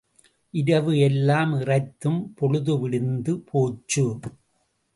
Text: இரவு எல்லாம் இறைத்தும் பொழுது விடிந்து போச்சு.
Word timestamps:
இரவு 0.53 0.93
எல்லாம் 0.99 1.53
இறைத்தும் 1.53 2.19
பொழுது 2.35 2.79
விடிந்து 2.79 3.39
போச்சு. 3.39 4.05